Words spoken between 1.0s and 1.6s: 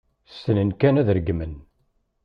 ad regmen.